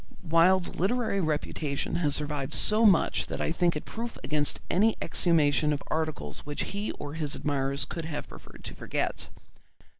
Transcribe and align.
Wilde's 0.23 0.73
literary 0.73 1.21
reputation 1.21 1.97
has 1.97 2.15
survived 2.15 2.55
so 2.55 2.87
much 2.87 3.27
that 3.27 3.39
I 3.39 3.51
think 3.51 3.75
it 3.75 3.85
proof 3.85 4.17
against 4.23 4.59
any 4.67 4.95
exhumation 4.99 5.71
of 5.71 5.83
articles 5.89 6.39
which 6.39 6.63
he 6.63 6.91
or 6.93 7.13
his 7.13 7.35
admirers 7.35 7.85
would 7.95 8.05
have 8.05 8.27
preferred 8.27 8.63
to 8.63 8.73
forget. 8.73 9.29